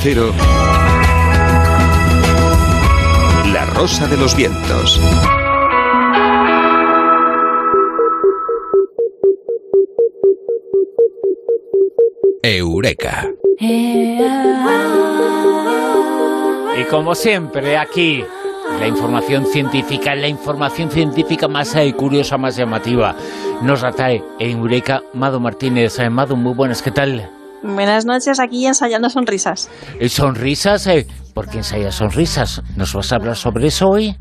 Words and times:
Cero, 0.00 0.32
La 3.52 3.66
Rosa 3.74 4.06
de 4.06 4.16
los 4.16 4.36
Vientos. 4.36 5.00
Eureka. 12.42 13.28
Y 13.58 14.18
como 16.88 17.16
siempre, 17.16 17.76
aquí, 17.76 18.24
la 18.78 18.86
información 18.86 19.46
científica, 19.46 20.14
la 20.14 20.28
información 20.28 20.92
científica 20.92 21.48
más 21.48 21.74
eh, 21.74 21.92
curiosa, 21.92 22.38
más 22.38 22.56
llamativa, 22.56 23.16
nos 23.62 23.82
la 23.82 23.90
trae 23.90 24.22
Eureka 24.38 25.02
Mado 25.12 25.40
Martínez. 25.40 25.98
Eh, 25.98 26.08
Mado, 26.08 26.36
muy 26.36 26.54
buenas, 26.54 26.82
¿qué 26.82 26.92
tal? 26.92 27.37
Buenas 27.62 28.06
noches, 28.06 28.40
aquí 28.40 28.66
ensayando 28.66 29.10
sonrisas. 29.10 29.70
Eh, 29.98 30.08
¿Sonrisas? 30.08 30.86
Eh, 30.86 31.06
¿Por 31.34 31.48
qué 31.48 31.58
ensayas 31.58 31.96
sonrisas? 31.96 32.62
¿Nos 32.76 32.94
vas 32.94 33.12
a 33.12 33.16
hablar 33.16 33.36
sobre 33.36 33.66
eso 33.66 33.88
hoy? 33.88 34.16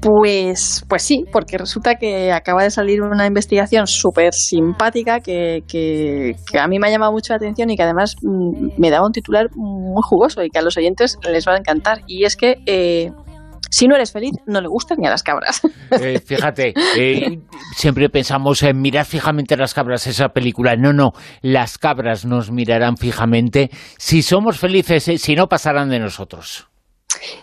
Pues, 0.00 0.84
pues 0.88 1.02
sí, 1.02 1.24
porque 1.32 1.58
resulta 1.58 1.94
que 1.96 2.30
acaba 2.32 2.62
de 2.62 2.70
salir 2.70 3.02
una 3.02 3.26
investigación 3.26 3.86
súper 3.86 4.34
simpática 4.34 5.20
que, 5.20 5.62
que, 5.66 6.36
que 6.50 6.58
a 6.58 6.68
mí 6.68 6.78
me 6.78 6.88
ha 6.88 6.90
llamado 6.90 7.12
mucho 7.12 7.32
la 7.32 7.38
atención 7.38 7.70
y 7.70 7.76
que 7.76 7.82
además 7.82 8.14
mm, 8.22 8.80
me 8.80 8.90
daba 8.90 9.06
un 9.06 9.12
titular 9.12 9.46
muy 9.54 10.02
jugoso 10.02 10.42
y 10.42 10.50
que 10.50 10.58
a 10.58 10.62
los 10.62 10.76
oyentes 10.76 11.18
les 11.28 11.46
va 11.46 11.54
a 11.54 11.58
encantar. 11.58 12.02
Y 12.06 12.24
es 12.24 12.36
que 12.36 12.56
eh, 12.66 13.10
si 13.70 13.86
no 13.86 13.94
eres 13.96 14.12
feliz, 14.12 14.32
no 14.46 14.60
le 14.60 14.68
gustan 14.68 14.98
ni 15.00 15.06
a 15.06 15.10
las 15.10 15.22
cabras. 15.22 15.60
Eh, 15.98 16.20
fíjate, 16.20 16.74
eh, 16.98 17.38
siempre 17.74 18.08
pensamos 18.10 18.62
en 18.62 18.80
mirar 18.80 19.06
fijamente 19.06 19.54
a 19.54 19.56
las 19.56 19.72
cabras 19.72 20.06
esa 20.06 20.28
película. 20.28 20.74
No, 20.76 20.92
no, 20.92 21.12
las 21.42 21.78
cabras 21.78 22.26
nos 22.26 22.50
mirarán 22.50 22.96
fijamente. 22.96 23.70
Si 23.96 24.22
somos 24.22 24.58
felices, 24.58 25.08
eh, 25.08 25.18
si 25.18 25.36
no 25.36 25.46
pasarán 25.46 25.88
de 25.88 26.00
nosotros. 26.00 26.68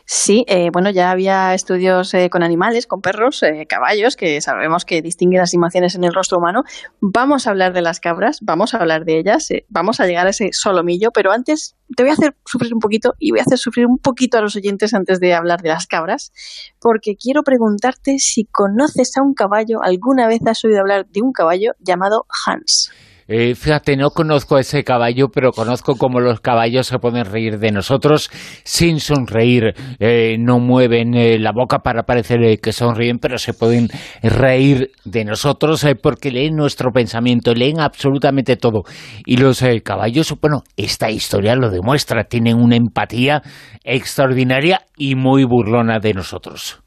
Sí, 0.05 0.45
eh, 0.47 0.69
bueno, 0.71 0.89
ya 0.89 1.11
había 1.11 1.53
estudios 1.53 2.13
eh, 2.13 2.29
con 2.29 2.43
animales, 2.43 2.87
con 2.87 3.01
perros, 3.01 3.41
eh, 3.43 3.65
caballos, 3.67 4.15
que 4.15 4.41
sabemos 4.41 4.85
que 4.85 5.01
distinguen 5.01 5.39
las 5.39 5.53
emociones 5.53 5.95
en 5.95 6.03
el 6.03 6.13
rostro 6.13 6.37
humano. 6.37 6.63
Vamos 6.99 7.47
a 7.47 7.51
hablar 7.51 7.73
de 7.73 7.81
las 7.81 7.99
cabras, 7.99 8.39
vamos 8.41 8.73
a 8.73 8.77
hablar 8.77 9.05
de 9.05 9.19
ellas, 9.19 9.49
eh, 9.51 9.65
vamos 9.69 9.99
a 9.99 10.05
llegar 10.05 10.27
a 10.27 10.31
ese 10.31 10.49
solomillo, 10.51 11.11
pero 11.11 11.31
antes 11.31 11.75
te 11.95 12.03
voy 12.03 12.11
a 12.11 12.13
hacer 12.13 12.35
sufrir 12.45 12.73
un 12.73 12.79
poquito 12.79 13.13
y 13.19 13.31
voy 13.31 13.39
a 13.39 13.43
hacer 13.43 13.57
sufrir 13.57 13.85
un 13.85 13.97
poquito 13.97 14.37
a 14.37 14.41
los 14.41 14.55
oyentes 14.55 14.93
antes 14.93 15.19
de 15.19 15.33
hablar 15.33 15.61
de 15.61 15.69
las 15.69 15.87
cabras, 15.87 16.31
porque 16.79 17.15
quiero 17.15 17.43
preguntarte 17.43 18.19
si 18.19 18.45
conoces 18.45 19.17
a 19.17 19.23
un 19.23 19.33
caballo, 19.33 19.81
alguna 19.81 20.27
vez 20.27 20.41
has 20.45 20.63
oído 20.65 20.79
hablar 20.79 21.07
de 21.07 21.21
un 21.21 21.31
caballo 21.31 21.71
llamado 21.79 22.25
Hans. 22.45 22.91
Eh, 23.27 23.55
fíjate, 23.55 23.95
no 23.95 24.09
conozco 24.09 24.57
ese 24.57 24.83
caballo, 24.83 25.29
pero 25.29 25.51
conozco 25.51 25.95
cómo 25.95 26.19
los 26.19 26.41
caballos 26.41 26.87
se 26.87 26.99
pueden 26.99 27.25
reír 27.25 27.59
de 27.59 27.71
nosotros 27.71 28.29
sin 28.63 28.99
sonreír. 28.99 29.73
Eh, 29.99 30.37
no 30.39 30.59
mueven 30.59 31.13
eh, 31.13 31.39
la 31.39 31.51
boca 31.51 31.79
para 31.79 32.03
parecer 32.03 32.43
eh, 32.43 32.57
que 32.57 32.73
sonríen, 32.73 33.19
pero 33.19 33.37
se 33.37 33.53
pueden 33.53 33.87
reír 34.21 34.91
de 35.05 35.25
nosotros 35.25 35.85
porque 36.01 36.31
leen 36.31 36.55
nuestro 36.55 36.91
pensamiento, 36.91 37.53
leen 37.53 37.79
absolutamente 37.79 38.55
todo. 38.57 38.83
Y 39.25 39.37
los 39.37 39.63
caballos, 39.83 40.33
bueno, 40.41 40.63
esta 40.77 41.09
historia 41.09 41.55
lo 41.55 41.69
demuestra, 41.69 42.25
tienen 42.25 42.57
una 42.57 42.75
empatía 42.75 43.41
extraordinaria 43.83 44.81
y 44.97 45.15
muy 45.15 45.43
burlona 45.45 45.99
de 45.99 46.13
nosotros. 46.13 46.82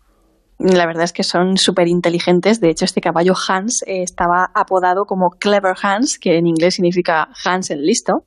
La 0.59 0.87
verdad 0.87 1.05
es 1.05 1.12
que 1.12 1.23
son 1.23 1.59
súper 1.59 1.87
inteligentes. 1.87 2.61
De 2.61 2.71
hecho, 2.71 2.87
este 2.87 3.03
caballo 3.03 3.35
Hans 3.47 3.83
eh, 3.87 4.03
estaba 4.03 4.51
apodado 4.55 5.05
como 5.05 5.31
Clever 5.39 5.75
Hans, 5.83 6.19
que 6.19 6.39
en 6.39 6.47
inglés 6.47 6.77
significa 6.77 7.29
Hans 7.45 7.71
el 7.71 7.83
listo. 7.83 8.25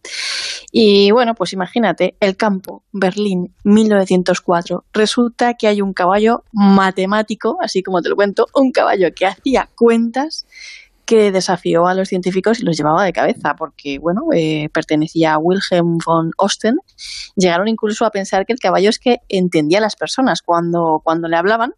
Y 0.71 1.09
bueno, 1.11 1.33
pues 1.33 1.53
imagínate, 1.53 2.15
el 2.19 2.37
campo, 2.37 2.83
Berlín, 2.91 3.55
1904. 3.63 4.85
Resulta 4.93 5.55
que 5.55 5.67
hay 5.67 5.81
un 5.81 5.93
caballo 5.93 6.43
matemático, 6.53 7.57
así 7.61 7.81
como 7.81 8.01
te 8.01 8.09
lo 8.09 8.15
cuento, 8.15 8.45
un 8.53 8.71
caballo 8.71 9.07
que 9.15 9.25
hacía 9.25 9.67
cuentas 9.75 10.45
que 11.07 11.31
desafió 11.31 11.87
a 11.87 11.95
los 11.95 12.07
científicos 12.07 12.59
y 12.59 12.63
los 12.63 12.77
llevaba 12.77 13.03
de 13.03 13.11
cabeza, 13.11 13.55
porque 13.57 13.97
bueno, 13.97 14.21
eh, 14.31 14.69
pertenecía 14.71 15.33
a 15.33 15.39
Wilhelm 15.39 15.97
von 16.05 16.29
Osten. 16.37 16.75
Llegaron 17.35 17.67
incluso 17.67 18.05
a 18.05 18.11
pensar 18.11 18.45
que 18.45 18.53
el 18.53 18.59
caballo 18.59 18.89
es 18.89 18.99
que 18.99 19.17
entendía 19.27 19.79
a 19.79 19.81
las 19.81 19.95
personas 19.95 20.43
cuando, 20.43 21.01
cuando 21.03 21.27
le 21.27 21.35
hablaban 21.35 21.73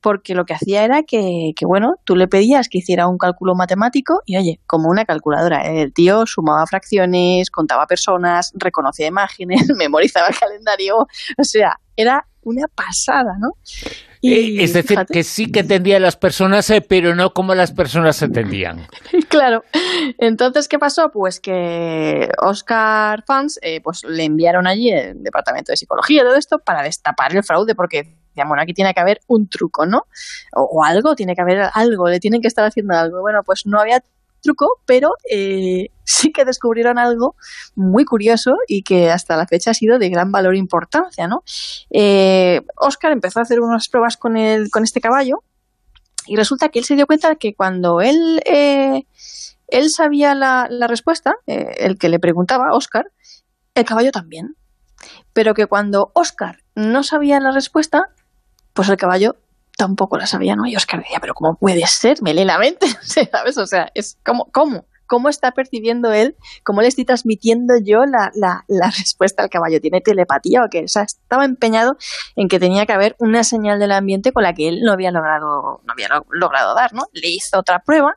porque 0.00 0.34
lo 0.34 0.44
que 0.44 0.54
hacía 0.54 0.84
era 0.84 1.02
que, 1.02 1.52
que, 1.56 1.66
bueno, 1.66 1.94
tú 2.04 2.16
le 2.16 2.28
pedías 2.28 2.68
que 2.68 2.78
hiciera 2.78 3.08
un 3.08 3.18
cálculo 3.18 3.54
matemático 3.54 4.22
y, 4.26 4.36
oye, 4.36 4.60
como 4.66 4.90
una 4.90 5.04
calculadora, 5.04 5.62
el 5.62 5.92
tío 5.92 6.26
sumaba 6.26 6.66
fracciones, 6.66 7.50
contaba 7.50 7.86
personas, 7.86 8.52
reconocía 8.54 9.06
imágenes, 9.06 9.66
memorizaba 9.76 10.28
el 10.28 10.36
calendario, 10.36 10.96
o 10.98 11.44
sea, 11.44 11.80
era 11.96 12.26
una 12.42 12.68
pasada, 12.68 13.36
¿no? 13.38 13.52
Y, 14.20 14.62
es 14.62 14.72
decir, 14.72 14.90
fíjate, 14.90 15.12
que 15.12 15.22
sí 15.22 15.52
que 15.52 15.60
entendía 15.60 15.98
a 15.98 16.00
las 16.00 16.16
personas, 16.16 16.70
eh, 16.70 16.80
pero 16.80 17.14
no 17.14 17.34
como 17.34 17.54
las 17.54 17.72
personas 17.72 18.22
entendían. 18.22 18.86
claro. 19.28 19.64
Entonces, 20.18 20.66
¿qué 20.66 20.78
pasó? 20.78 21.10
Pues 21.10 21.40
que 21.40 22.30
Oscar 22.38 23.22
Fans 23.26 23.58
eh, 23.60 23.82
pues 23.82 24.02
le 24.04 24.24
enviaron 24.24 24.66
allí 24.66 24.90
el 24.90 25.22
departamento 25.22 25.72
de 25.72 25.76
psicología 25.76 26.22
y 26.22 26.24
todo 26.24 26.36
esto 26.36 26.58
para 26.58 26.82
destapar 26.82 27.36
el 27.36 27.44
fraude, 27.44 27.74
porque 27.74 28.14
decían, 28.34 28.48
bueno, 28.48 28.62
aquí 28.62 28.74
tiene 28.74 28.92
que 28.92 29.00
haber 29.00 29.20
un 29.28 29.48
truco, 29.48 29.86
¿no? 29.86 30.02
O, 30.52 30.84
algo, 30.84 31.14
tiene 31.14 31.34
que 31.34 31.42
haber 31.42 31.70
algo, 31.72 32.08
le 32.08 32.20
tienen 32.20 32.40
que 32.40 32.48
estar 32.48 32.64
haciendo 32.64 32.94
algo. 32.94 33.20
Bueno, 33.20 33.42
pues 33.44 33.62
no 33.64 33.80
había 33.80 34.02
truco, 34.42 34.80
pero 34.86 35.14
eh, 35.30 35.88
sí 36.04 36.32
que 36.32 36.44
descubrieron 36.44 36.98
algo 36.98 37.36
muy 37.74 38.04
curioso 38.04 38.52
y 38.68 38.82
que 38.82 39.10
hasta 39.10 39.36
la 39.36 39.46
fecha 39.46 39.70
ha 39.70 39.74
sido 39.74 39.98
de 39.98 40.08
gran 40.10 40.32
valor 40.32 40.54
e 40.54 40.58
importancia, 40.58 41.28
¿no? 41.28 41.42
Eh, 41.90 42.60
Oscar 42.76 43.12
empezó 43.12 43.38
a 43.38 43.42
hacer 43.42 43.60
unas 43.60 43.88
pruebas 43.88 44.16
con, 44.16 44.36
el, 44.36 44.70
con 44.70 44.84
este 44.84 45.00
caballo 45.00 45.42
y 46.26 46.36
resulta 46.36 46.68
que 46.68 46.78
él 46.78 46.84
se 46.84 46.96
dio 46.96 47.06
cuenta 47.06 47.28
de 47.28 47.36
que 47.36 47.54
cuando 47.54 48.00
él, 48.00 48.40
eh, 48.46 49.06
él 49.68 49.90
sabía 49.90 50.34
la, 50.34 50.66
la 50.70 50.86
respuesta, 50.86 51.34
eh, 51.46 51.74
el 51.78 51.98
que 51.98 52.08
le 52.08 52.18
preguntaba, 52.18 52.72
Oscar, 52.72 53.06
el 53.74 53.84
caballo 53.84 54.10
también. 54.12 54.56
Pero 55.32 55.52
que 55.52 55.66
cuando 55.66 56.12
Oscar 56.14 56.60
no 56.74 57.02
sabía 57.02 57.40
la 57.40 57.50
respuesta, 57.50 58.13
pues 58.74 58.88
el 58.88 58.96
caballo 58.96 59.36
tampoco 59.76 60.18
la 60.18 60.26
sabía, 60.26 60.56
¿no? 60.56 60.66
Y 60.66 60.76
Oscar 60.76 61.00
decía, 61.00 61.18
pero 61.20 61.34
¿cómo 61.34 61.56
puede 61.56 61.86
ser? 61.86 62.22
Me 62.22 62.34
mente, 62.34 62.86
¿sabes? 63.02 63.58
O 63.58 63.66
sea, 63.66 63.90
es 63.94 64.18
como, 64.24 64.46
¿cómo? 64.52 64.86
¿Cómo 65.06 65.28
está 65.28 65.52
percibiendo 65.52 66.12
él? 66.12 66.34
¿Cómo 66.64 66.80
le 66.80 66.88
estoy 66.88 67.04
transmitiendo 67.04 67.74
yo 67.84 68.06
la, 68.06 68.30
la, 68.34 68.64
la 68.68 68.90
respuesta 68.90 69.42
al 69.42 69.50
caballo? 69.50 69.80
¿Tiene 69.80 70.00
telepatía 70.00 70.64
o 70.64 70.68
qué? 70.70 70.84
O 70.84 70.88
sea, 70.88 71.02
estaba 71.02 71.44
empeñado 71.44 71.96
en 72.36 72.48
que 72.48 72.58
tenía 72.58 72.86
que 72.86 72.94
haber 72.94 73.14
una 73.18 73.44
señal 73.44 73.78
del 73.78 73.92
ambiente 73.92 74.32
con 74.32 74.44
la 74.44 74.54
que 74.54 74.68
él 74.68 74.80
no 74.82 74.92
había 74.92 75.10
logrado, 75.10 75.82
no 75.84 75.92
había 75.92 76.08
logrado 76.30 76.74
dar, 76.74 76.94
¿no? 76.94 77.02
Le 77.12 77.28
hizo 77.28 77.58
otra 77.58 77.80
prueba 77.80 78.16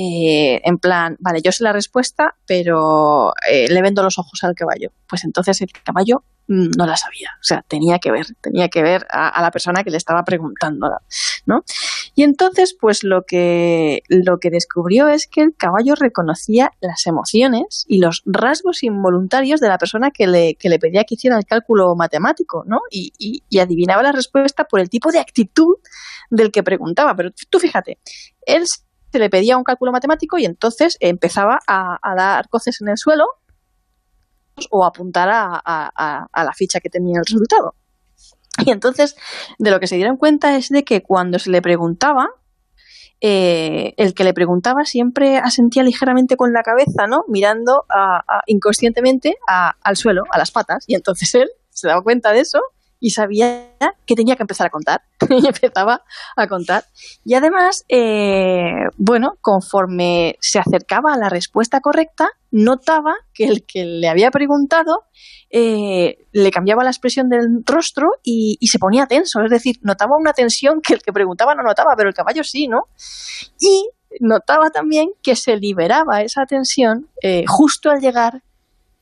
eh, 0.00 0.60
en 0.64 0.78
plan, 0.78 1.16
vale, 1.18 1.40
yo 1.42 1.50
sé 1.50 1.64
la 1.64 1.72
respuesta, 1.72 2.36
pero 2.46 3.32
eh, 3.50 3.68
le 3.68 3.82
vendo 3.82 4.02
los 4.02 4.18
ojos 4.18 4.44
al 4.44 4.54
caballo. 4.54 4.90
Pues 5.08 5.24
entonces 5.24 5.60
el 5.60 5.72
caballo 5.72 6.22
no 6.48 6.86
la 6.86 6.96
sabía, 6.96 7.28
o 7.40 7.44
sea, 7.44 7.62
tenía 7.68 7.98
que 7.98 8.10
ver, 8.10 8.26
tenía 8.40 8.68
que 8.68 8.82
ver 8.82 9.06
a, 9.10 9.40
la 9.42 9.50
persona 9.50 9.84
que 9.84 9.90
le 9.90 9.98
estaba 9.98 10.24
preguntando, 10.24 10.88
¿no? 11.44 11.62
Y 12.14 12.22
entonces, 12.22 12.74
pues 12.78 13.04
lo 13.04 13.22
que, 13.22 14.02
lo 14.08 14.38
que 14.38 14.48
descubrió 14.48 15.08
es 15.08 15.26
que 15.26 15.42
el 15.42 15.54
caballo 15.54 15.94
reconocía 15.94 16.72
las 16.80 17.06
emociones 17.06 17.84
y 17.86 18.00
los 18.00 18.22
rasgos 18.24 18.82
involuntarios 18.82 19.60
de 19.60 19.68
la 19.68 19.76
persona 19.76 20.10
que 20.10 20.26
le, 20.26 20.54
que 20.54 20.70
le 20.70 20.78
pedía 20.78 21.04
que 21.04 21.16
hiciera 21.16 21.36
el 21.36 21.44
cálculo 21.44 21.94
matemático, 21.94 22.64
¿no? 22.66 22.80
Y, 22.90 23.12
y, 23.18 23.44
y 23.50 23.58
adivinaba 23.58 24.02
la 24.02 24.12
respuesta 24.12 24.64
por 24.64 24.80
el 24.80 24.88
tipo 24.88 25.12
de 25.12 25.18
actitud 25.18 25.76
del 26.30 26.50
que 26.50 26.62
preguntaba. 26.62 27.14
Pero 27.14 27.30
tú 27.50 27.58
fíjate, 27.58 27.98
él 28.46 28.64
se 28.66 29.18
le 29.18 29.28
pedía 29.28 29.58
un 29.58 29.64
cálculo 29.64 29.92
matemático 29.92 30.38
y 30.38 30.46
entonces 30.46 30.96
empezaba 31.00 31.60
a 31.66 32.14
dar 32.16 32.48
coces 32.48 32.80
en 32.80 32.88
el 32.88 32.96
suelo 32.96 33.26
o 34.70 34.84
a 34.84 34.88
apuntar 34.88 35.28
a, 35.28 35.60
a, 35.64 36.26
a, 36.32 36.44
la 36.44 36.52
ficha 36.52 36.80
que 36.80 36.90
tenía 36.90 37.18
el 37.18 37.24
resultado. 37.24 37.74
Y 38.64 38.70
entonces, 38.70 39.16
de 39.58 39.70
lo 39.70 39.80
que 39.80 39.86
se 39.86 39.96
dieron 39.96 40.16
cuenta 40.16 40.56
es 40.56 40.68
de 40.68 40.84
que 40.84 41.02
cuando 41.02 41.38
se 41.38 41.50
le 41.50 41.62
preguntaba, 41.62 42.28
eh, 43.20 43.94
el 43.96 44.14
que 44.14 44.24
le 44.24 44.32
preguntaba 44.32 44.84
siempre 44.84 45.38
asentía 45.38 45.82
ligeramente 45.82 46.36
con 46.36 46.52
la 46.52 46.62
cabeza, 46.62 47.06
¿no? 47.06 47.24
Mirando 47.28 47.84
inconscientemente 48.46 49.36
al 49.46 49.96
suelo, 49.96 50.24
a 50.30 50.38
las 50.38 50.50
patas. 50.50 50.84
Y 50.86 50.94
entonces 50.94 51.34
él 51.34 51.48
se 51.70 51.88
daba 51.88 52.02
cuenta 52.02 52.32
de 52.32 52.40
eso 52.40 52.60
y 53.00 53.10
sabía 53.10 53.70
que 54.06 54.14
tenía 54.14 54.36
que 54.36 54.42
empezar 54.42 54.66
a 54.66 54.70
contar. 54.70 55.02
y 55.30 55.46
empezaba 55.46 56.02
a 56.36 56.46
contar. 56.46 56.84
Y 57.24 57.34
además, 57.34 57.84
eh, 57.88 58.86
bueno, 58.96 59.34
conforme 59.40 60.36
se 60.40 60.58
acercaba 60.58 61.14
a 61.14 61.18
la 61.18 61.28
respuesta 61.28 61.80
correcta, 61.80 62.28
notaba 62.50 63.14
que 63.34 63.44
el 63.44 63.64
que 63.64 63.84
le 63.84 64.08
había 64.08 64.30
preguntado 64.30 65.04
eh, 65.50 66.26
le 66.32 66.50
cambiaba 66.50 66.84
la 66.84 66.90
expresión 66.90 67.28
del 67.28 67.62
rostro 67.64 68.08
y, 68.22 68.58
se 68.66 68.78
ponía 68.78 69.06
tenso. 69.06 69.40
Es 69.42 69.50
decir, 69.50 69.76
notaba 69.82 70.16
una 70.18 70.32
tensión 70.32 70.80
que 70.80 70.94
el 70.94 71.02
que 71.02 71.12
preguntaba 71.12 71.54
no 71.54 71.62
notaba, 71.62 71.94
pero 71.96 72.08
el 72.08 72.14
caballo 72.14 72.44
sí, 72.44 72.68
¿no? 72.68 72.88
Y 73.60 73.88
notaba 74.20 74.70
también 74.70 75.10
que 75.22 75.36
se 75.36 75.56
liberaba 75.56 76.22
esa 76.22 76.46
tensión 76.46 77.08
eh, 77.22 77.44
justo 77.46 77.90
al 77.90 78.00
llegar 78.00 78.42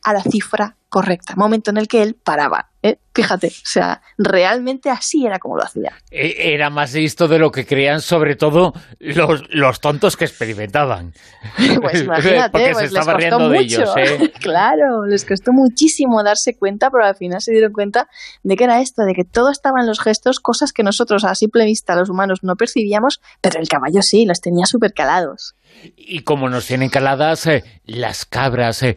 a 0.03 0.13
la 0.13 0.23
cifra 0.23 0.77
correcta, 0.89 1.35
momento 1.37 1.71
en 1.71 1.79
el 1.79 1.89
que 1.89 2.03
él 2.03 2.15
paraba. 2.15 2.71
¿eh? 2.83 2.99
Fíjate, 3.17 3.47
o 3.47 3.65
sea, 3.65 4.03
realmente 4.19 4.91
así 4.91 5.25
era 5.25 5.39
como 5.39 5.57
lo 5.57 5.63
hacía. 5.65 5.91
E, 6.11 6.53
era 6.53 6.69
más 6.69 6.93
listo 6.93 7.29
de 7.29 7.39
lo 7.39 7.51
que 7.51 7.65
creían, 7.65 8.03
sobre 8.03 8.37
todo 8.37 8.75
los, 9.01 9.43
los 9.49 9.81
tontos 9.81 10.19
que 10.19 10.27
experimentaban. 10.27 11.15
Pues 11.81 12.03
imagínate, 12.05 12.51
Porque 12.51 12.73
pues 12.73 12.79
se 12.79 12.85
estaba 12.99 13.15
les 13.17 13.31
costó 13.31 13.39
riendo 13.39 13.49
de 13.49 13.59
mucho. 13.59 13.97
ellos. 13.97 13.97
¿eh? 13.97 14.33
Claro, 14.41 15.07
les 15.09 15.25
costó 15.25 15.53
muchísimo 15.53 16.23
darse 16.23 16.59
cuenta, 16.59 16.91
pero 16.91 17.07
al 17.07 17.17
final 17.17 17.41
se 17.41 17.53
dieron 17.53 17.73
cuenta 17.73 18.07
de 18.43 18.55
que 18.55 18.65
era 18.65 18.83
esto, 18.83 19.05
de 19.05 19.15
que 19.15 19.25
todo 19.25 19.51
estaba 19.51 19.81
en 19.81 19.87
los 19.87 19.99
gestos, 20.01 20.39
cosas 20.39 20.75
que 20.75 20.83
nosotros 20.83 21.25
a 21.25 21.35
simple 21.35 21.65
vista 21.65 21.97
los 21.97 22.11
humanos 22.11 22.41
no 22.43 22.55
percibíamos, 22.57 23.21
pero 23.41 23.61
el 23.61 23.69
caballo 23.69 24.03
sí, 24.03 24.27
los 24.27 24.43
tenía 24.43 24.67
súper 24.67 24.93
calados. 24.93 25.55
Y 25.97 26.21
como 26.21 26.49
nos 26.49 26.67
tienen 26.67 26.89
caladas 26.89 27.47
eh, 27.47 27.65
las 27.85 28.25
cabras, 28.25 28.83
eh, 28.83 28.97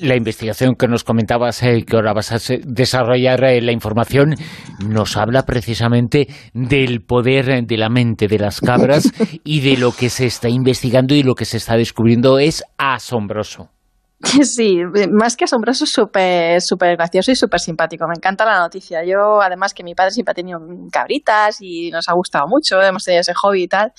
la 0.00 0.16
investigación 0.16 0.74
que 0.74 0.86
nos 0.86 1.04
comentabas, 1.04 1.62
eh, 1.62 1.84
que 1.86 1.96
ahora 1.96 2.12
vas 2.12 2.32
a 2.32 2.38
desarrollar 2.64 3.44
eh, 3.60 3.62
la 3.62 3.72
información, 3.72 4.34
nos 4.86 5.16
habla 5.16 5.44
precisamente 5.44 6.28
del 6.52 7.02
poder 7.02 7.66
de 7.66 7.76
la 7.76 7.88
mente 7.88 8.28
de 8.28 8.38
las 8.38 8.60
cabras 8.60 9.12
y 9.44 9.60
de 9.60 9.76
lo 9.76 9.92
que 9.92 10.10
se 10.10 10.26
está 10.26 10.48
investigando 10.48 11.14
y 11.14 11.22
lo 11.22 11.34
que 11.34 11.44
se 11.44 11.56
está 11.56 11.76
descubriendo 11.76 12.38
es 12.38 12.64
asombroso. 12.78 13.70
Sí, 14.44 14.82
más 15.10 15.36
que 15.36 15.44
asombroso, 15.44 15.86
súper 15.86 16.60
súper 16.60 16.96
gracioso 16.96 17.30
y 17.30 17.36
súper 17.36 17.60
simpático. 17.60 18.06
Me 18.06 18.14
encanta 18.14 18.44
la 18.44 18.58
noticia. 18.58 19.02
Yo, 19.04 19.40
además, 19.40 19.72
que 19.72 19.82
mi 19.82 19.94
padre 19.94 20.10
siempre 20.10 20.32
ha 20.32 20.34
tenido 20.34 20.60
cabritas 20.92 21.58
y 21.60 21.90
nos 21.90 22.08
ha 22.08 22.12
gustado 22.12 22.46
mucho, 22.46 22.80
hemos 22.82 23.04
tenido 23.04 23.22
ese 23.22 23.34
hobby 23.34 23.62
y 23.62 23.68
tal, 23.68 23.92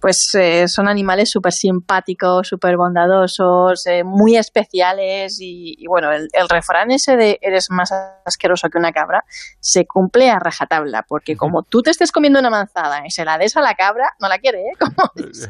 pues 0.00 0.34
eh, 0.34 0.66
son 0.66 0.88
animales 0.88 1.30
súper 1.30 1.52
simpáticos, 1.52 2.48
súper 2.48 2.76
bondadosos, 2.76 3.86
eh, 3.86 4.02
muy 4.04 4.36
especiales 4.36 5.38
y, 5.40 5.74
y 5.78 5.86
bueno, 5.86 6.10
el, 6.12 6.28
el 6.32 6.48
refrán 6.48 6.90
ese 6.90 7.16
de 7.16 7.38
eres 7.40 7.66
más 7.70 7.92
asqueroso 8.24 8.68
que 8.68 8.78
una 8.78 8.92
cabra 8.92 9.24
se 9.60 9.86
cumple 9.86 10.30
a 10.30 10.38
rajatabla, 10.38 11.04
porque 11.06 11.36
como 11.36 11.62
tú 11.62 11.82
te 11.82 11.90
estés 11.90 12.10
comiendo 12.12 12.40
una 12.40 12.50
manzana 12.50 13.06
y 13.06 13.10
se 13.10 13.24
la 13.24 13.38
des 13.38 13.56
a 13.56 13.60
la 13.60 13.74
cabra, 13.74 14.10
no 14.20 14.28
la 14.28 14.38
quiere, 14.38 14.62
¿eh? 14.62 14.72
Como 14.78 15.10
dices, 15.14 15.48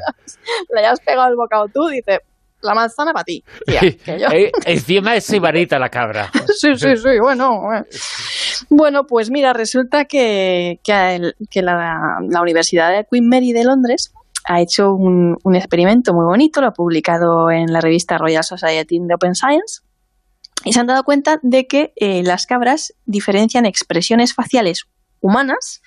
le 0.75 0.81
hayas 0.81 1.01
pegado 1.01 1.29
el 1.29 1.37
bocado 1.37 1.69
tú, 1.69 1.87
dice, 1.89 2.21
la 2.63 2.75
manzana 2.75 3.13
para 3.13 3.25
ti. 3.25 3.43
tía, 3.67 3.81
que 3.81 4.19
yo- 4.21 4.29
Eh, 4.31 4.51
encima 4.67 5.15
es 5.17 5.25
sibarita 5.25 5.79
la 5.79 5.89
cabra. 5.89 6.31
Sí, 6.61 6.75
sí, 6.77 6.97
sí, 6.97 7.19
bueno. 7.21 7.61
bueno. 7.63 7.85
Bueno, 8.69 9.07
pues 9.07 9.31
mira, 9.31 9.53
resulta 9.53 10.05
que, 10.05 10.79
que, 10.85 11.15
el- 11.17 11.35
que 11.51 11.63
la, 11.63 12.19
la 12.29 12.43
Universidad 12.43 12.91
de 12.91 13.07
Queen 13.11 13.29
Mary 13.29 13.53
de 13.53 13.65
Londres 13.65 14.13
ha 14.47 14.61
hecho 14.61 14.93
un, 14.93 15.37
un 15.43 15.55
experimento 15.55 16.13
muy 16.13 16.25
bonito, 16.25 16.61
lo 16.61 16.69
ha 16.69 16.73
publicado 16.73 17.51
en 17.51 17.73
la 17.73 17.81
revista 17.81 18.19
Royal 18.19 18.45
Society 18.45 18.99
de 19.01 19.15
Open 19.15 19.35
Science, 19.35 19.83
y 20.65 20.73
se 20.75 20.81
han 20.81 20.87
dado 20.87 21.05
cuenta 21.05 21.39
de 21.43 21.67
que 21.67 21.93
eh, 21.97 22.23
las 22.23 22.45
cabras 22.47 22.93
diferencian 23.07 23.65
expresiones 23.65 24.35
faciales 24.35 24.85
humanas 25.21 25.83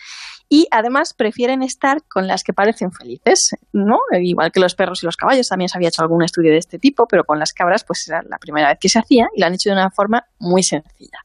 y 0.49 0.67
además 0.71 1.13
prefieren 1.13 1.63
estar 1.63 2.03
con 2.07 2.27
las 2.27 2.43
que 2.43 2.53
parecen 2.53 2.91
felices, 2.91 3.55
¿no? 3.71 3.97
Igual 4.21 4.51
que 4.51 4.59
los 4.59 4.75
perros 4.75 5.01
y 5.01 5.05
los 5.05 5.17
caballos, 5.17 5.47
también 5.47 5.69
se 5.69 5.77
había 5.77 5.87
hecho 5.87 6.01
algún 6.01 6.23
estudio 6.23 6.51
de 6.51 6.57
este 6.57 6.79
tipo, 6.79 7.07
pero 7.07 7.23
con 7.23 7.39
las 7.39 7.53
cabras 7.53 7.83
pues 7.83 8.07
era 8.07 8.21
la 8.23 8.37
primera 8.37 8.69
vez 8.69 8.77
que 8.79 8.89
se 8.89 8.99
hacía 8.99 9.27
y 9.35 9.39
lo 9.39 9.47
han 9.47 9.53
hecho 9.53 9.69
de 9.69 9.75
una 9.75 9.89
forma 9.89 10.25
muy 10.39 10.63
sencilla. 10.63 11.19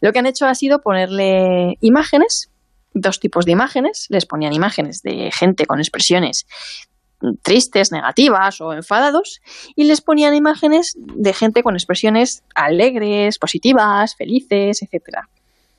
Lo 0.00 0.12
que 0.12 0.18
han 0.18 0.26
hecho 0.26 0.46
ha 0.46 0.54
sido 0.54 0.80
ponerle 0.80 1.76
imágenes, 1.80 2.50
dos 2.92 3.20
tipos 3.20 3.44
de 3.44 3.52
imágenes, 3.52 4.06
les 4.08 4.26
ponían 4.26 4.52
imágenes 4.52 5.02
de 5.02 5.30
gente 5.32 5.66
con 5.66 5.78
expresiones 5.78 6.46
tristes, 7.42 7.92
negativas 7.92 8.60
o 8.60 8.72
enfadados, 8.72 9.40
y 9.74 9.84
les 9.84 10.00
ponían 10.00 10.34
imágenes 10.34 10.94
de 10.96 11.32
gente 11.32 11.62
con 11.62 11.74
expresiones 11.74 12.42
alegres, 12.54 13.38
positivas, 13.38 14.16
felices, 14.16 14.82
etcétera. 14.82 15.28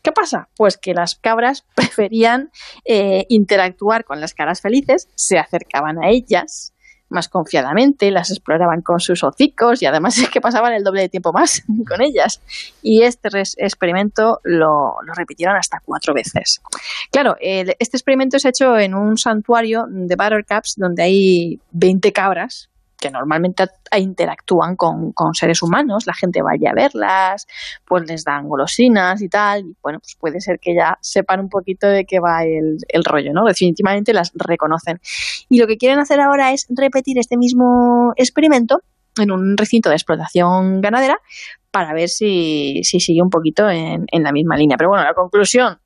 ¿Qué 0.08 0.14
pasa? 0.14 0.48
Pues 0.56 0.78
que 0.78 0.94
las 0.94 1.16
cabras 1.16 1.66
preferían 1.76 2.50
eh, 2.86 3.26
interactuar 3.28 4.06
con 4.06 4.22
las 4.22 4.34
caras 4.34 4.62
felices, 4.62 5.10
se 5.16 5.38
acercaban 5.38 6.02
a 6.02 6.08
ellas 6.12 6.74
más 7.10 7.28
confiadamente, 7.28 8.10
las 8.10 8.32
exploraban 8.32 8.82
con 8.84 9.02
sus 9.02 9.22
hocicos 9.26 9.82
y 9.82 9.86
además 9.86 10.18
es 10.18 10.30
que 10.30 10.40
pasaban 10.40 10.72
el 10.72 10.86
doble 10.86 11.02
de 11.02 11.10
tiempo 11.10 11.34
más 11.34 11.62
con 11.90 12.02
ellas. 12.02 12.42
Y 12.82 13.04
este 13.04 13.28
experimento 13.58 14.40
lo, 14.46 14.96
lo 15.06 15.14
repitieron 15.14 15.58
hasta 15.58 15.82
cuatro 15.84 16.14
veces. 16.14 16.62
Claro, 17.12 17.36
este 17.42 17.98
experimento 17.98 18.40
se 18.40 18.48
ha 18.48 18.52
hecho 18.52 18.78
en 18.78 18.96
un 18.96 19.18
santuario 19.18 19.88
de 19.90 20.16
Buttercups 20.16 20.76
donde 20.78 21.04
hay 21.04 21.60
20 21.72 22.14
cabras 22.14 22.70
que 23.00 23.12
normalmente 23.12 23.66
interactúan 23.96 24.76
con, 24.76 25.12
con 25.12 25.34
seres 25.34 25.62
humanos, 25.62 26.06
la 26.08 26.14
gente 26.14 26.42
vaya 26.42 26.72
a 26.72 26.74
verlas, 26.74 27.48
pues 27.86 28.08
les 28.08 28.24
dan 28.24 28.48
golosinas 28.48 29.22
y 29.22 29.30
tal, 29.30 29.62
y 29.62 29.76
bueno, 29.82 30.00
pues 30.00 30.16
puede 30.20 30.42
ser 30.42 30.60
que 30.60 30.76
ya 30.76 30.98
sepan 31.02 31.40
un 31.40 31.50
poquito 31.50 31.88
de 31.88 32.06
qué 32.06 32.20
va 32.20 32.44
el, 32.44 32.78
el 32.88 33.04
rollo, 33.04 33.34
¿no? 33.34 33.46
Definitivamente 33.46 34.14
las 34.14 34.32
reconocen. 34.34 35.00
Y 35.50 35.60
lo 35.60 35.68
que 35.68 35.78
quieren 35.78 36.00
hacer 36.00 36.20
ahora 36.20 36.52
es 36.54 36.66
repetir 36.70 37.20
este 37.20 37.38
mismo 37.38 38.14
experimento 38.16 38.82
en 39.20 39.32
un 39.32 39.58
recinto 39.58 39.90
de 39.90 39.96
explotación 39.96 40.82
ganadera 40.82 41.20
para 41.72 41.94
ver 41.94 42.10
si, 42.10 42.82
si 42.84 43.00
sigue 43.00 43.22
un 43.22 43.30
poquito 43.30 43.70
en, 43.70 44.06
en 44.12 44.24
la 44.24 44.32
misma 44.32 44.58
línea. 44.58 44.78
Pero 44.78 44.90
bueno, 44.90 45.04
la 45.04 45.14
conclusión, 45.14 45.80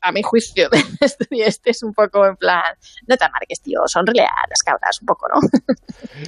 a 0.00 0.12
mi 0.12 0.22
juicio, 0.22 0.68
de 0.68 0.78
este, 1.00 1.26
este 1.30 1.70
es 1.70 1.82
un 1.82 1.92
poco 1.92 2.26
en 2.26 2.36
plan, 2.36 2.62
no 3.06 3.16
te 3.16 3.24
amargues, 3.24 3.60
tío, 3.62 3.80
sonríe 3.86 4.22
a 4.22 4.48
las 4.48 4.62
cabras 4.64 4.98
un 5.00 5.06
poco, 5.06 5.26
¿no? 5.28 5.40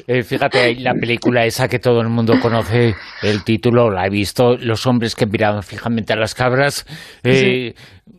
Eh, 0.06 0.22
fíjate, 0.22 0.74
la 0.76 0.94
película 0.94 1.44
esa 1.44 1.68
que 1.68 1.78
todo 1.78 2.00
el 2.00 2.08
mundo 2.08 2.34
conoce, 2.40 2.94
el 3.22 3.44
título, 3.44 3.90
la 3.90 4.06
he 4.06 4.10
visto, 4.10 4.56
los 4.56 4.86
hombres 4.86 5.14
que 5.14 5.26
miraban 5.26 5.62
fijamente 5.62 6.12
a 6.12 6.16
las 6.16 6.34
cabras, 6.34 6.86
eh, 7.22 7.74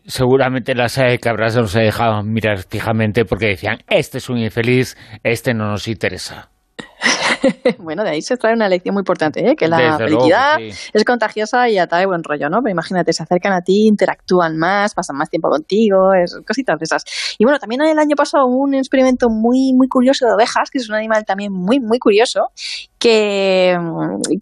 seguramente 0.06 0.76
las 0.76 0.98
eh, 0.98 1.20
cabras 1.22 1.56
no 1.56 1.68
se 1.68 1.82
dejaban 1.82 2.32
mirar 2.32 2.64
fijamente 2.64 3.26
porque 3.26 3.48
decían, 3.48 3.80
este 3.90 4.18
es 4.18 4.30
un 4.30 4.38
infeliz, 4.38 4.98
este 5.24 5.54
no 5.54 5.70
nos 5.70 5.88
interesa. 5.88 6.50
bueno, 7.80 8.04
de 8.04 8.12
ahí 8.12 8.22
se 8.22 8.38
trae 8.38 8.54
una 8.54 8.70
lección 8.70 8.94
muy 8.94 9.02
importante, 9.02 9.48
¿eh? 9.50 9.56
que 9.56 9.68
la 9.68 9.78
Desde 9.78 9.90
luego, 9.90 10.10
felicidad 10.26 10.58
sí. 10.58 10.90
es 10.94 11.04
contagiosa 11.04 11.70
y 11.70 11.78
atrae 11.78 12.06
buen 12.06 12.24
rollo, 12.24 12.50
¿no? 12.50 12.62
Pero 12.62 12.72
imagínate, 12.72 13.14
se 13.14 13.24
acercan 13.24 13.54
a 13.54 13.62
ti, 13.62 13.88
interactúan 13.88 14.58
más, 14.58 14.94
pasan 14.94 15.16
más 15.18 15.30
tiempo 15.30 15.50
contigo, 15.50 16.14
es, 16.14 16.36
cositas 16.48 16.80
de 16.80 16.86
esas. 16.86 17.04
Y 17.38 17.44
bueno, 17.46 17.60
también 17.60 17.82
el 17.82 18.00
año 18.00 18.16
pasado 18.16 18.46
hubo 18.48 18.64
un 18.64 18.76
experimento 18.76 19.30
muy, 19.30 19.74
muy 19.74 19.88
curioso 19.88 20.26
de 20.26 20.34
ovejas, 20.34 20.70
que 20.70 20.78
es 20.80 20.90
un 20.90 20.96
animal 20.96 21.26
también 21.26 21.52
muy, 21.54 21.80
muy 21.80 22.00
curioso, 22.00 22.52
que, 23.00 23.78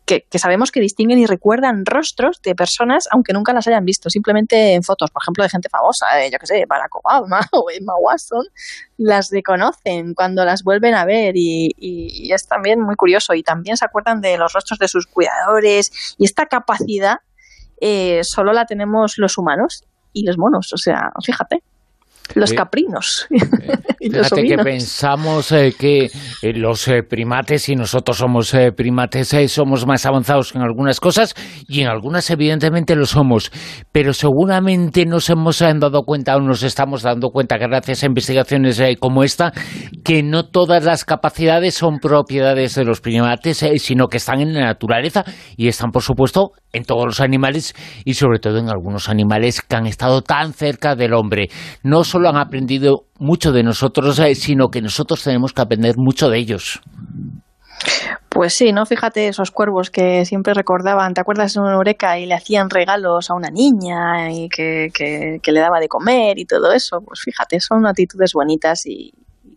que, 0.06 0.28
que 0.30 0.40
sabemos 0.40 0.72
que 0.72 0.80
distinguen 0.80 1.18
y 1.20 1.26
recuerdan 1.26 1.86
rostros 1.86 2.42
de 2.44 2.54
personas, 2.56 3.08
aunque 3.12 3.34
nunca 3.34 3.54
las 3.54 3.68
hayan 3.68 3.86
visto, 3.86 4.10
simplemente 4.10 4.74
en 4.74 4.84
fotos, 4.84 5.10
por 5.12 5.22
ejemplo, 5.24 5.44
de 5.44 5.50
gente 5.50 5.70
famosa, 5.70 6.06
eh, 6.22 6.30
yo 6.32 6.38
qué 6.38 6.46
sé, 6.46 6.66
Barack 6.68 6.96
Obama 6.96 7.40
o 7.54 7.66
Emma 7.72 7.94
Watson, 8.00 8.46
las 8.98 9.32
reconocen 9.32 10.14
cuando 10.14 10.46
las 10.46 10.64
vuelven 10.64 10.94
a 10.94 11.06
ver 11.06 11.36
y, 11.36 11.72
y- 11.78 12.28
y 12.28 12.34
es 12.34 12.48
también 12.48 12.80
muy 12.82 12.91
curioso 12.96 13.34
y 13.34 13.44
también 13.44 13.78
se 13.78 13.86
acuerdan 13.86 14.22
de 14.22 14.38
los 14.38 14.54
rostros 14.54 14.80
de 14.80 14.88
sus 14.88 15.08
cuidadores 15.08 16.16
y 16.18 16.26
esta 16.26 16.46
capacidad 16.46 17.18
eh, 17.80 18.24
solo 18.24 18.54
la 18.54 18.66
tenemos 18.66 19.18
los 19.18 19.38
humanos 19.38 19.84
y 20.14 20.26
los 20.26 20.38
monos, 20.38 20.72
o 20.74 20.78
sea, 20.78 21.12
fíjate, 21.24 21.64
los 22.36 22.52
Eh, 22.52 22.56
caprinos. 22.56 23.28
y 24.00 24.10
los 24.10 24.30
Fíjate 24.30 24.44
que 24.48 24.58
pensamos 24.58 25.52
eh, 25.52 25.74
que 25.78 26.06
eh, 26.06 26.54
los 26.54 26.88
eh, 26.88 27.04
primates, 27.04 27.68
y 27.70 27.76
nosotros 27.76 28.18
somos 28.18 28.54
eh, 28.54 28.72
primates, 28.72 29.34
eh, 29.34 29.48
somos 29.48 29.86
más 29.86 30.06
avanzados 30.06 30.56
en 30.56 30.62
algunas 30.62 31.00
cosas 31.00 31.36
y 31.68 31.82
en 31.82 31.88
algunas 31.88 32.30
evidentemente 32.30 32.96
lo 32.96 33.06
somos, 33.06 33.52
pero 33.92 34.14
seguramente 34.14 35.06
nos 35.06 35.30
hemos 35.30 35.62
eh, 35.62 35.72
dado 35.76 36.04
cuenta 36.04 36.36
o 36.38 36.40
nos 36.42 36.64
estamos 36.64 37.02
dando 37.04 37.30
cuenta 37.30 37.58
gracias 37.58 38.04
a 38.04 38.06
investigaciones 38.06 38.80
eh, 38.80 38.96
como 39.00 39.24
esta 39.24 39.52
que 40.04 40.24
no 40.24 40.46
todas 40.50 40.84
las 40.84 41.06
capacidades 41.06 41.74
son 41.76 42.00
propiedades 42.00 42.76
de 42.76 42.86
los 42.86 43.02
primates, 43.02 43.62
eh, 43.64 43.78
sino 43.78 44.08
que 44.08 44.18
están 44.18 44.40
en 44.42 44.54
la 44.54 44.62
naturaleza 44.68 45.24
y 45.58 45.68
están 45.68 45.92
por 45.92 46.02
supuesto 46.02 46.52
en 46.74 46.84
todos 46.86 47.06
los 47.06 47.20
animales 47.20 47.74
y 48.06 48.14
sobre 48.14 48.40
todo 48.40 48.58
en 48.58 48.70
algunos 48.70 49.10
animales 49.10 49.62
que 49.62 49.76
han 49.76 49.86
estado 49.86 50.22
tan 50.22 50.54
cerca 50.54 50.96
del 50.96 51.14
hombre. 51.14 51.50
No 51.84 52.04
solo 52.12 52.30
han 52.30 52.38
aprendido 52.38 53.06
mucho 53.20 53.52
de 53.52 53.64
nosotros, 53.64 54.20
eh, 54.20 54.36
sino 54.36 54.68
que 54.70 54.82
nosotros 54.82 55.24
tenemos 55.24 55.54
que 55.54 55.62
aprender 55.62 55.96
mucho 55.98 56.30
de 56.30 56.38
ellos. 56.38 56.82
Pues 58.30 58.54
sí, 58.54 58.72
¿no? 58.72 58.86
Fíjate 58.86 59.28
esos 59.28 59.52
cuervos 59.52 59.90
que 59.90 60.24
siempre 60.26 60.54
recordaban, 60.54 61.14
¿te 61.14 61.22
acuerdas 61.22 61.54
de 61.54 61.60
una 61.60 61.74
Eureka 61.74 62.18
y 62.18 62.26
le 62.26 62.34
hacían 62.34 62.70
regalos 62.70 63.30
a 63.30 63.34
una 63.34 63.50
niña 63.50 64.32
y 64.32 64.48
que, 64.48 64.90
que- 64.94 65.40
que 65.44 65.52
le 65.52 65.60
daba 65.60 65.80
de 65.80 65.88
comer 65.90 66.40
y 66.40 66.46
todo 66.46 66.72
eso? 66.72 67.00
Pues 67.06 67.20
fíjate, 67.22 67.60
son 67.60 67.86
actitudes 67.86 68.32
bonitas 68.34 68.86
y 68.86 69.12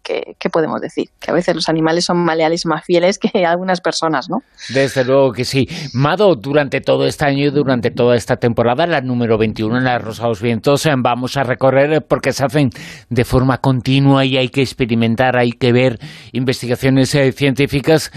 que, 0.05 0.37
¿qué 0.39 0.51
podemos 0.51 0.81
decir? 0.81 1.09
Que 1.19 1.33
a 1.33 1.35
veces 1.35 1.55
los 1.55 1.69
animales 1.69 2.05
son 2.05 2.19
más 2.19 2.37
leales 2.37 2.65
y 2.65 2.69
más 2.69 2.85
fieles 2.85 3.19
que 3.19 3.45
algunas 3.47 3.81
personas, 3.81 4.29
¿no? 4.31 4.43
Desde 4.69 5.05
luego 5.05 5.33
que 5.33 5.45
sí. 5.45 5.69
Mado, 5.93 6.37
durante 6.37 6.81
todo 6.81 7.07
este 7.07 7.25
año 7.25 7.47
y 7.47 7.51
durante 7.51 7.91
toda 7.91 8.15
esta 8.15 8.37
temporada, 8.37 8.87
la 8.87 9.01
número 9.01 9.39
21 9.39 9.79
en 9.79 9.85
la 9.85 9.99
Rosa 9.99 10.29
los 10.29 10.41
Vientos, 10.41 10.87
eh, 10.87 10.93
vamos 10.97 11.37
a 11.37 11.43
recorrer 11.43 11.93
eh, 11.93 12.01
porque 12.01 12.33
se 12.33 12.45
hacen 12.45 12.71
de 13.09 13.25
forma 13.25 13.59
continua 13.59 14.25
y 14.25 14.37
hay 14.37 14.51
que 14.51 14.63
experimentar, 14.63 15.37
hay 15.37 15.53
que 15.53 15.73
ver 15.73 15.99
investigaciones 16.33 17.15
eh, 17.15 17.33
científicas 17.33 18.13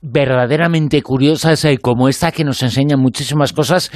verdaderamente 0.00 1.02
curiosas 1.02 1.64
eh, 1.64 1.78
como 1.78 2.08
esta 2.08 2.32
que 2.32 2.44
nos 2.44 2.62
enseña 2.62 2.96
muchísimas 2.96 3.52
cosas 3.52 3.90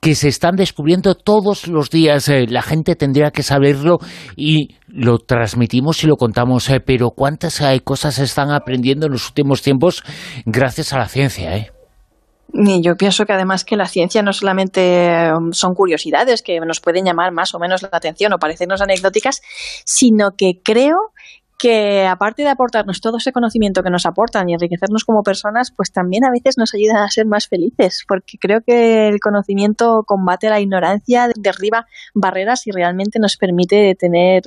que 0.00 0.14
se 0.14 0.28
están 0.28 0.56
descubriendo 0.56 1.14
todos 1.14 1.66
los 1.68 1.90
días. 1.90 2.28
Eh, 2.28 2.46
la 2.48 2.62
gente 2.62 2.94
tendría 2.94 3.30
que 3.30 3.42
saberlo 3.42 3.98
y 4.36 4.76
lo 4.88 5.18
transmitimos 5.18 6.02
y 6.04 6.06
lo 6.06 6.16
contamos, 6.16 6.68
eh, 6.68 6.80
pero 6.80 7.10
cuántas 7.10 7.62
cosas 7.84 8.14
se 8.14 8.24
están 8.24 8.50
aprendiendo 8.50 9.06
en 9.06 9.12
los 9.12 9.28
últimos 9.28 9.62
tiempos 9.62 10.02
gracias 10.44 10.92
a 10.92 10.98
la 10.98 11.08
ciencia. 11.08 11.56
¿eh? 11.56 11.70
yo 12.80 12.94
pienso 12.96 13.24
que 13.24 13.32
además 13.32 13.64
que 13.64 13.76
la 13.76 13.86
ciencia 13.86 14.22
no 14.22 14.32
solamente 14.32 15.30
um, 15.32 15.52
son 15.52 15.74
curiosidades 15.74 16.42
que 16.42 16.58
nos 16.60 16.80
pueden 16.80 17.04
llamar 17.04 17.32
más 17.32 17.54
o 17.54 17.58
menos 17.58 17.82
la 17.82 17.90
atención 17.92 18.32
o 18.32 18.38
parecernos 18.38 18.80
anecdóticas, 18.80 19.40
sino 19.84 20.30
que 20.36 20.52
creo 20.62 20.96
que 21.58 22.06
aparte 22.06 22.42
de 22.42 22.48
aportarnos 22.48 23.00
todo 23.00 23.18
ese 23.18 23.32
conocimiento 23.32 23.82
que 23.82 23.90
nos 23.90 24.06
aportan 24.06 24.48
y 24.48 24.54
enriquecernos 24.54 25.04
como 25.04 25.22
personas, 25.22 25.70
pues 25.70 25.92
también 25.92 26.24
a 26.24 26.30
veces 26.30 26.58
nos 26.58 26.74
ayudan 26.74 26.98
a 26.98 27.08
ser 27.08 27.26
más 27.26 27.48
felices, 27.48 28.04
porque 28.06 28.38
creo 28.38 28.60
que 28.60 29.08
el 29.08 29.20
conocimiento 29.20 30.04
combate 30.06 30.50
la 30.50 30.60
ignorancia, 30.60 31.28
derriba 31.36 31.86
barreras 32.14 32.66
y 32.66 32.70
realmente 32.70 33.18
nos 33.18 33.36
permite 33.36 33.94
tener 33.94 34.42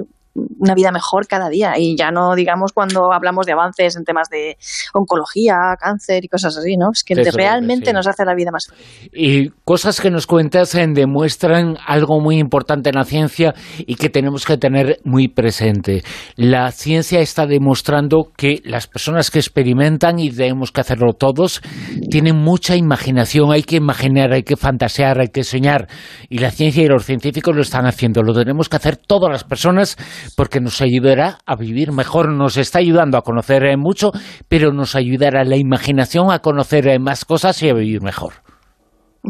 una 0.59 0.73
vida 0.73 0.91
mejor 0.91 1.27
cada 1.27 1.49
día. 1.49 1.73
Y 1.77 1.95
ya 1.97 2.11
no 2.11 2.35
digamos 2.35 2.73
cuando 2.73 3.11
hablamos 3.13 3.45
de 3.45 3.53
avances 3.53 3.95
en 3.95 4.03
temas 4.03 4.29
de 4.29 4.57
oncología, 4.93 5.55
cáncer 5.79 6.25
y 6.25 6.27
cosas 6.27 6.57
así, 6.57 6.75
¿no? 6.77 6.89
Es 6.93 7.03
que 7.03 7.15
realmente 7.15 7.93
nos 7.93 8.07
hace 8.07 8.25
la 8.25 8.35
vida 8.35 8.51
más 8.51 8.67
feliz. 8.67 9.09
Y 9.13 9.49
cosas 9.63 10.01
que 10.01 10.11
nos 10.11 10.27
cuentas 10.27 10.75
en 10.75 10.93
demuestran 10.93 11.77
algo 11.85 12.19
muy 12.19 12.37
importante 12.37 12.89
en 12.89 12.95
la 12.95 13.03
ciencia 13.03 13.53
y 13.79 13.95
que 13.95 14.09
tenemos 14.09 14.45
que 14.45 14.57
tener 14.57 14.99
muy 15.03 15.27
presente. 15.27 16.03
La 16.35 16.71
ciencia 16.71 17.19
está 17.19 17.45
demostrando 17.45 18.31
que 18.35 18.61
las 18.63 18.87
personas 18.87 19.31
que 19.31 19.39
experimentan, 19.39 20.19
y 20.19 20.29
tenemos 20.29 20.71
que 20.71 20.81
hacerlo 20.81 21.13
todos, 21.13 21.61
tienen 22.09 22.37
mucha 22.37 22.75
imaginación, 22.75 23.51
hay 23.51 23.63
que 23.63 23.77
imaginar, 23.77 24.33
hay 24.33 24.43
que 24.43 24.57
fantasear, 24.57 25.19
hay 25.19 25.29
que 25.29 25.43
soñar. 25.43 25.87
Y 26.29 26.39
la 26.39 26.51
ciencia 26.51 26.83
y 26.83 26.87
los 26.87 27.05
científicos 27.05 27.55
lo 27.55 27.61
están 27.61 27.85
haciendo. 27.85 28.21
Lo 28.23 28.33
tenemos 28.33 28.69
que 28.69 28.75
hacer 28.75 28.97
todas 28.97 29.31
las 29.31 29.43
personas 29.43 29.97
porque 30.35 30.59
nos 30.59 30.81
ayudará 30.81 31.37
a 31.45 31.55
vivir 31.55 31.91
mejor, 31.91 32.29
nos 32.29 32.57
está 32.57 32.79
ayudando 32.79 33.17
a 33.17 33.21
conocer 33.21 33.65
eh, 33.65 33.77
mucho, 33.77 34.11
pero 34.47 34.71
nos 34.71 34.95
ayudará 34.95 35.43
la 35.43 35.57
imaginación 35.57 36.31
a 36.31 36.39
conocer 36.39 36.87
eh, 36.87 36.99
más 36.99 37.25
cosas 37.25 37.61
y 37.63 37.69
a 37.69 37.73
vivir 37.73 38.01
mejor. 38.01 38.48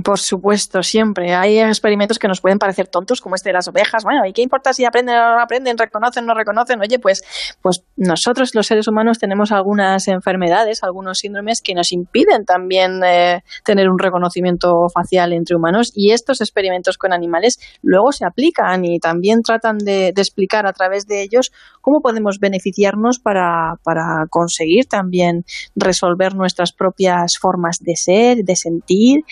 Por 0.03 0.19
supuesto, 0.19 0.83
siempre. 0.83 1.33
Hay 1.33 1.59
experimentos 1.59 2.19
que 2.19 2.27
nos 2.27 2.41
pueden 2.41 2.59
parecer 2.59 2.87
tontos, 2.87 3.21
como 3.21 3.33
este 3.33 3.49
de 3.49 3.53
las 3.53 3.67
ovejas. 3.67 4.03
Bueno, 4.03 4.23
¿y 4.25 4.33
qué 4.33 4.43
importa 4.43 4.71
si 4.71 4.85
aprenden 4.85 5.15
o 5.15 5.35
no 5.35 5.41
aprenden, 5.41 5.79
reconocen 5.79 6.25
o 6.25 6.27
no 6.27 6.33
reconocen? 6.35 6.79
Oye, 6.79 6.99
pues, 6.99 7.23
pues 7.61 7.83
nosotros 7.95 8.53
los 8.53 8.67
seres 8.67 8.87
humanos 8.87 9.17
tenemos 9.17 9.51
algunas 9.51 10.07
enfermedades, 10.07 10.83
algunos 10.83 11.17
síndromes 11.17 11.61
que 11.61 11.73
nos 11.73 11.91
impiden 11.91 12.45
también 12.45 13.01
eh, 13.03 13.43
tener 13.65 13.89
un 13.89 13.97
reconocimiento 13.97 14.89
facial 14.89 15.33
entre 15.33 15.55
humanos 15.55 15.91
y 15.95 16.11
estos 16.11 16.39
experimentos 16.41 16.97
con 16.97 17.11
animales 17.11 17.59
luego 17.81 18.11
se 18.11 18.25
aplican 18.25 18.85
y 18.85 18.99
también 18.99 19.41
tratan 19.41 19.79
de, 19.79 20.11
de 20.13 20.21
explicar 20.21 20.67
a 20.67 20.73
través 20.73 21.07
de 21.07 21.23
ellos 21.23 21.51
cómo 21.81 22.01
podemos 22.01 22.39
beneficiarnos 22.39 23.19
para, 23.19 23.75
para 23.83 24.27
conseguir 24.29 24.85
también 24.85 25.45
resolver 25.75 26.35
nuestras 26.35 26.73
propias 26.73 27.37
formas 27.39 27.79
de 27.79 27.95
ser, 27.95 28.37
de 28.43 28.55
sentir 28.55 29.23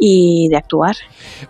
y 0.00 0.48
de 0.48 0.56
actuar. 0.56 0.96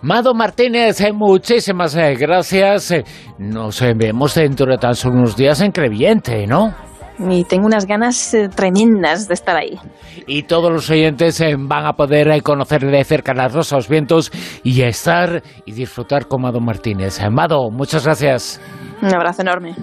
Mado 0.03 0.35
Martínez, 0.35 1.01
eh, 1.01 1.13
muchísimas 1.13 1.95
eh, 1.95 2.17
gracias. 2.17 2.91
Eh, 2.91 3.05
nos 3.39 3.81
vemos 3.81 4.35
dentro 4.35 4.67
de 4.67 4.77
tan 4.77 4.95
solo 4.95 5.19
unos 5.19 5.37
días 5.37 5.61
en 5.61 5.71
Creviente, 5.71 6.47
¿no? 6.49 6.75
Y 7.19 7.45
tengo 7.45 7.67
unas 7.67 7.87
ganas 7.87 8.35
tremendas 8.57 9.29
de 9.29 9.35
estar 9.35 9.55
ahí. 9.55 9.79
Y 10.27 10.45
todos 10.45 10.73
los 10.73 10.89
oyentes 10.91 11.43
van 11.59 11.87
a 11.87 11.93
poder 11.93 12.43
conocer 12.43 12.81
de 12.81 13.05
cerca 13.05 13.35
las 13.35 13.53
rosas, 13.53 13.89
vientos 13.89 14.33
y 14.65 14.81
estar 14.83 15.43
y 15.67 15.73
disfrutar 15.73 16.27
con 16.27 16.43
Mado 16.43 16.61
Martínez. 16.61 17.21
Mado, 17.31 17.71
muchas 17.71 18.05
gracias. 18.07 18.59
Un 19.03 19.15
abrazo 19.15 19.43
enorme. 19.43 19.75